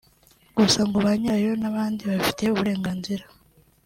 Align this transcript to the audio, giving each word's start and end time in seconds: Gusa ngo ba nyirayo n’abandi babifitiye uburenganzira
Gusa 0.57 0.79
ngo 0.87 0.97
ba 1.05 1.11
nyirayo 1.19 1.51
n’abandi 1.61 2.01
babifitiye 2.09 2.49
uburenganzira 2.51 3.23